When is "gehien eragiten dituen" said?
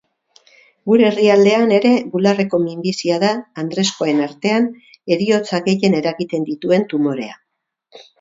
5.69-6.87